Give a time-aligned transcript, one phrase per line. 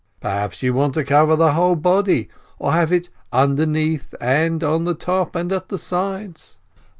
[0.19, 2.27] Perhaps you want to cover the whole body,
[2.59, 6.57] to have it underneath and on the top and at the sides?